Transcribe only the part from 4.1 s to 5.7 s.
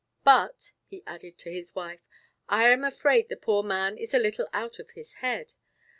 a little out of his head.